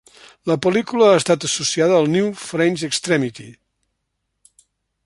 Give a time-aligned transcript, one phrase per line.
[0.51, 3.49] La pel·lícula ha estat associada amb New French Extremity.